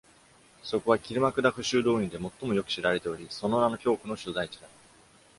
[0.63, 4.67] そこはキルマクダフ修道院で最もよく知られており、その名の教区の所在地だ。